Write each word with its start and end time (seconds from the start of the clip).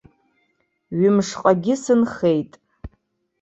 Ҩымшҟагьы 0.99 1.75
сынхеит. 1.83 2.51